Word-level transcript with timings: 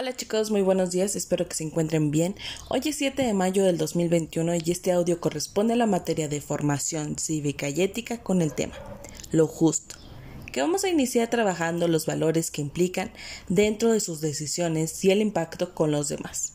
Hola 0.00 0.16
chicos, 0.16 0.50
muy 0.50 0.62
buenos 0.62 0.92
días, 0.92 1.14
espero 1.14 1.46
que 1.46 1.54
se 1.54 1.62
encuentren 1.62 2.10
bien. 2.10 2.34
Hoy 2.70 2.80
es 2.86 2.96
7 2.96 3.22
de 3.22 3.34
mayo 3.34 3.64
del 3.64 3.76
2021 3.76 4.54
y 4.54 4.70
este 4.70 4.92
audio 4.92 5.20
corresponde 5.20 5.74
a 5.74 5.76
la 5.76 5.84
materia 5.84 6.26
de 6.26 6.40
formación 6.40 7.18
cívica 7.18 7.68
y 7.68 7.82
ética 7.82 8.22
con 8.22 8.40
el 8.40 8.54
tema 8.54 8.72
lo 9.30 9.46
justo, 9.46 9.96
que 10.52 10.62
vamos 10.62 10.84
a 10.84 10.88
iniciar 10.88 11.28
trabajando 11.28 11.86
los 11.86 12.06
valores 12.06 12.50
que 12.50 12.62
implican 12.62 13.12
dentro 13.50 13.92
de 13.92 14.00
sus 14.00 14.22
decisiones 14.22 15.04
y 15.04 15.10
el 15.10 15.20
impacto 15.20 15.74
con 15.74 15.90
los 15.90 16.08
demás. 16.08 16.54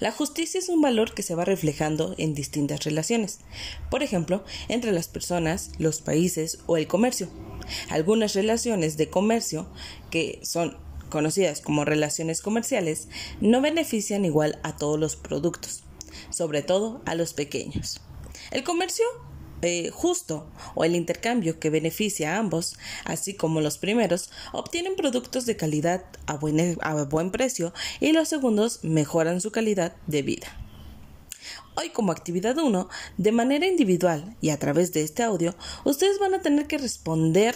La 0.00 0.10
justicia 0.10 0.58
es 0.58 0.68
un 0.68 0.82
valor 0.82 1.14
que 1.14 1.22
se 1.22 1.36
va 1.36 1.44
reflejando 1.44 2.16
en 2.18 2.34
distintas 2.34 2.82
relaciones, 2.82 3.38
por 3.88 4.02
ejemplo, 4.02 4.42
entre 4.66 4.90
las 4.90 5.06
personas, 5.06 5.70
los 5.78 6.00
países 6.00 6.58
o 6.66 6.76
el 6.76 6.88
comercio. 6.88 7.28
Algunas 7.88 8.34
relaciones 8.34 8.96
de 8.96 9.08
comercio 9.10 9.68
que 10.10 10.40
son 10.42 10.76
conocidas 11.14 11.60
como 11.60 11.84
relaciones 11.84 12.42
comerciales, 12.42 13.06
no 13.40 13.60
benefician 13.60 14.24
igual 14.24 14.58
a 14.64 14.76
todos 14.76 14.98
los 14.98 15.14
productos, 15.14 15.84
sobre 16.30 16.62
todo 16.62 17.02
a 17.06 17.14
los 17.14 17.34
pequeños. 17.34 18.00
El 18.50 18.64
comercio 18.64 19.04
eh, 19.62 19.90
justo 19.92 20.50
o 20.74 20.84
el 20.84 20.96
intercambio 20.96 21.60
que 21.60 21.70
beneficia 21.70 22.34
a 22.34 22.38
ambos, 22.40 22.76
así 23.04 23.34
como 23.34 23.60
los 23.60 23.78
primeros, 23.78 24.32
obtienen 24.52 24.96
productos 24.96 25.46
de 25.46 25.56
calidad 25.56 26.04
a 26.26 26.36
buen, 26.36 26.76
a 26.80 27.04
buen 27.04 27.30
precio 27.30 27.72
y 28.00 28.10
los 28.10 28.28
segundos 28.28 28.80
mejoran 28.82 29.40
su 29.40 29.52
calidad 29.52 29.94
de 30.08 30.22
vida. 30.22 30.48
Hoy 31.76 31.90
como 31.90 32.10
actividad 32.10 32.58
1, 32.58 32.88
de 33.18 33.30
manera 33.30 33.68
individual 33.68 34.36
y 34.40 34.50
a 34.50 34.58
través 34.58 34.92
de 34.92 35.02
este 35.02 35.22
audio, 35.22 35.54
ustedes 35.84 36.18
van 36.18 36.34
a 36.34 36.42
tener 36.42 36.66
que 36.66 36.78
responder 36.78 37.54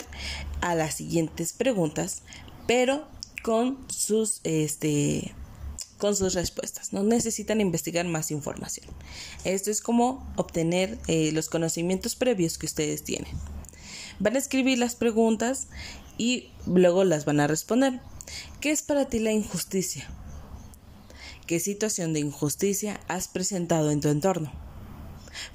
a 0.60 0.76
las 0.76 0.94
siguientes 0.94 1.52
preguntas, 1.52 2.22
pero 2.68 3.17
con 3.42 3.78
sus 3.88 4.40
este 4.44 5.34
con 5.98 6.14
sus 6.14 6.34
respuestas. 6.34 6.92
No 6.92 7.02
necesitan 7.02 7.60
investigar 7.60 8.06
más 8.06 8.30
información. 8.30 8.86
Esto 9.44 9.70
es 9.70 9.82
como 9.82 10.26
obtener 10.36 10.98
eh, 11.08 11.32
los 11.32 11.48
conocimientos 11.48 12.14
previos 12.14 12.56
que 12.56 12.66
ustedes 12.66 13.02
tienen. 13.02 13.32
Van 14.20 14.36
a 14.36 14.38
escribir 14.38 14.78
las 14.78 14.94
preguntas 14.94 15.66
y 16.16 16.50
luego 16.66 17.04
las 17.04 17.24
van 17.24 17.40
a 17.40 17.46
responder. 17.46 18.00
¿Qué 18.60 18.70
es 18.70 18.82
para 18.82 19.06
ti 19.06 19.18
la 19.18 19.32
injusticia? 19.32 20.08
¿Qué 21.46 21.60
situación 21.60 22.12
de 22.12 22.20
injusticia 22.20 23.00
has 23.08 23.26
presentado 23.26 23.90
en 23.90 24.00
tu 24.00 24.08
entorno? 24.08 24.52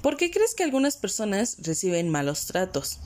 ¿Por 0.02 0.16
qué 0.16 0.30
crees 0.30 0.54
que 0.54 0.64
algunas 0.64 0.96
personas 0.96 1.56
reciben 1.62 2.08
malos 2.08 2.46
tratos? 2.46 2.98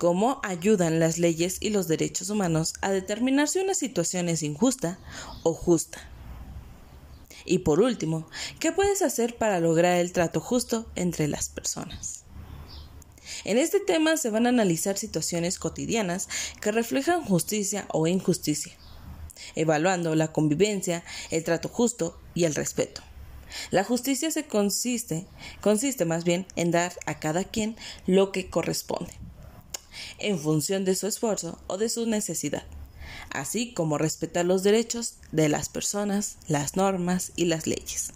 Cómo 0.00 0.40
ayudan 0.42 0.98
las 0.98 1.18
leyes 1.18 1.58
y 1.60 1.68
los 1.68 1.86
derechos 1.86 2.30
humanos 2.30 2.72
a 2.80 2.90
determinar 2.90 3.48
si 3.48 3.58
una 3.58 3.74
situación 3.74 4.30
es 4.30 4.42
injusta 4.42 4.98
o 5.42 5.52
justa. 5.52 6.00
Y 7.44 7.58
por 7.58 7.80
último, 7.80 8.26
¿qué 8.60 8.72
puedes 8.72 9.02
hacer 9.02 9.36
para 9.36 9.60
lograr 9.60 9.98
el 9.98 10.12
trato 10.12 10.40
justo 10.40 10.90
entre 10.96 11.28
las 11.28 11.50
personas? 11.50 12.24
En 13.44 13.58
este 13.58 13.78
tema 13.78 14.16
se 14.16 14.30
van 14.30 14.46
a 14.46 14.48
analizar 14.48 14.96
situaciones 14.96 15.58
cotidianas 15.58 16.30
que 16.62 16.72
reflejan 16.72 17.22
justicia 17.22 17.84
o 17.92 18.06
injusticia, 18.06 18.72
evaluando 19.54 20.14
la 20.14 20.32
convivencia, 20.32 21.04
el 21.30 21.44
trato 21.44 21.68
justo 21.68 22.18
y 22.34 22.44
el 22.44 22.54
respeto. 22.54 23.02
La 23.70 23.84
justicia 23.84 24.30
se 24.30 24.46
consiste, 24.46 25.26
consiste 25.60 26.06
más 26.06 26.24
bien 26.24 26.46
en 26.56 26.70
dar 26.70 26.94
a 27.04 27.18
cada 27.18 27.44
quien 27.44 27.76
lo 28.06 28.32
que 28.32 28.48
corresponde 28.48 29.12
en 30.18 30.38
función 30.38 30.84
de 30.84 30.94
su 30.94 31.06
esfuerzo 31.06 31.58
o 31.66 31.78
de 31.78 31.88
su 31.88 32.06
necesidad, 32.06 32.64
así 33.30 33.72
como 33.72 33.98
respetar 33.98 34.44
los 34.44 34.62
derechos 34.62 35.14
de 35.32 35.48
las 35.48 35.68
personas, 35.68 36.36
las 36.48 36.76
normas 36.76 37.32
y 37.36 37.46
las 37.46 37.66
leyes. 37.66 38.12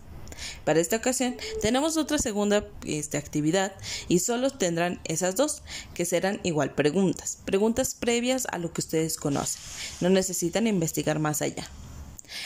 Para 0.64 0.80
esta 0.80 0.96
ocasión 0.96 1.36
tenemos 1.60 1.96
otra 1.96 2.18
segunda 2.18 2.66
este, 2.84 3.18
actividad 3.18 3.72
y 4.08 4.18
solo 4.18 4.50
tendrán 4.50 5.00
esas 5.04 5.36
dos, 5.36 5.62
que 5.94 6.04
serán 6.04 6.40
igual 6.42 6.74
preguntas, 6.74 7.38
preguntas 7.44 7.94
previas 7.94 8.46
a 8.50 8.58
lo 8.58 8.72
que 8.72 8.80
ustedes 8.80 9.16
conocen. 9.16 9.60
No 10.00 10.10
necesitan 10.10 10.66
investigar 10.66 11.18
más 11.18 11.42
allá. 11.42 11.68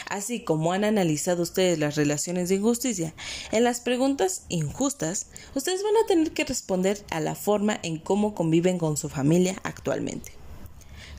Así 0.09 0.41
como 0.45 0.73
han 0.73 0.85
analizado 0.85 1.43
ustedes 1.43 1.79
las 1.79 1.97
relaciones 1.97 2.49
de 2.49 2.57
injusticia, 2.57 3.15
en 3.53 3.65
las 3.65 3.81
preguntas 3.81 4.43
injustas, 4.49 5.27
ustedes 5.55 5.83
van 5.83 5.97
a 6.03 6.07
tener 6.07 6.33
que 6.33 6.45
responder 6.45 7.05
a 7.11 7.21
la 7.21 7.35
forma 7.35 7.79
en 7.83 7.99
cómo 7.99 8.35
conviven 8.35 8.79
con 8.79 8.97
su 8.97 9.09
familia 9.09 9.61
actualmente. 9.63 10.33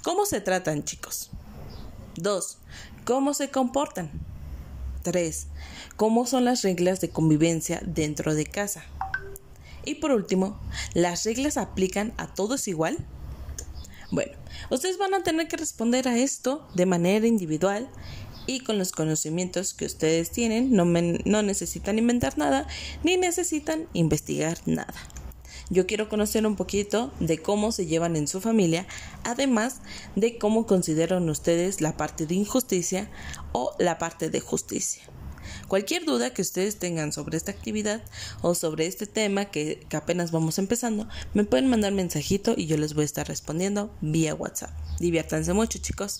¿Cómo 0.03 0.25
se 0.25 0.41
tratan, 0.41 0.84
chicos? 0.84 1.29
2. 2.16 2.58
¿Cómo 3.06 3.34
se 3.34 3.50
comportan? 3.50 4.12
3. 5.03 5.47
¿Cómo 5.96 6.25
son 6.25 6.46
las 6.46 6.62
reglas 6.62 7.02
de 7.02 7.09
convivencia 7.09 7.81
dentro 7.85 8.34
de 8.34 8.46
casa? 8.46 8.84
Y 9.85 9.96
por 9.96 10.12
último, 10.12 10.59
¿las 10.94 11.24
reglas 11.25 11.58
aplican 11.58 12.13
a 12.18 12.28
todos 12.28 12.68
igual? 12.68 12.97
Bueno, 14.12 14.34
ustedes 14.69 14.97
van 14.97 15.13
a 15.13 15.24
tener 15.24 15.47
que 15.47 15.58
responder 15.58 16.08
a 16.08 16.18
esto 16.18 16.68
de 16.74 16.85
manera 16.85 17.28
individual 17.28 17.90
y 18.49 18.61
con 18.61 18.79
los 18.79 18.91
conocimientos 18.91 19.75
que 19.75 19.85
ustedes 19.85 20.31
tienen 20.31 20.73
no, 20.73 20.83
no 20.83 21.43
necesitan 21.43 21.99
inventar 21.99 22.35
nada 22.39 22.67
ni 23.03 23.15
necesitan 23.15 23.87
investigar 23.93 24.57
nada. 24.65 24.95
Yo 25.69 25.85
quiero 25.85 26.09
conocer 26.09 26.47
un 26.47 26.55
poquito 26.55 27.13
de 27.19 27.37
cómo 27.37 27.71
se 27.71 27.85
llevan 27.85 28.15
en 28.15 28.27
su 28.27 28.41
familia, 28.41 28.87
además 29.23 29.81
de 30.15 30.39
cómo 30.39 30.65
consideran 30.65 31.29
ustedes 31.29 31.79
la 31.79 31.95
parte 31.95 32.25
de 32.25 32.33
injusticia 32.33 33.11
o 33.51 33.75
la 33.77 33.99
parte 33.99 34.31
de 34.31 34.39
justicia. 34.39 35.03
Cualquier 35.67 36.05
duda 36.05 36.33
que 36.33 36.41
ustedes 36.41 36.77
tengan 36.79 37.13
sobre 37.13 37.37
esta 37.37 37.51
actividad 37.51 38.01
o 38.41 38.55
sobre 38.55 38.87
este 38.87 39.05
tema 39.05 39.45
que, 39.45 39.85
que, 39.89 39.97
apenas 39.97 40.31
vamos 40.31 40.57
empezando, 40.57 41.07
me 41.35 41.43
pueden 41.43 41.69
mandar 41.69 41.93
mensajito 41.93 42.55
y 42.57 42.66
yo 42.66 42.77
les 42.77 42.95
voy 42.95 43.03
a 43.03 43.05
estar 43.05 43.27
respondiendo 43.27 43.95
vía 44.01 44.33
WhatsApp. 44.33 44.71
Diviértanse 44.99 45.53
mucho, 45.53 45.77
chicos. 45.77 46.17